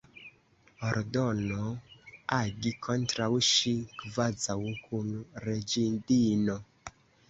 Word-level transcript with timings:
Ordono, 0.87 1.67
agi 2.39 2.73
kontraŭ 2.87 3.31
ŝi, 3.51 3.77
kvazaŭ 4.03 4.61
kun 4.83 5.17
reĝidino. 5.49 6.63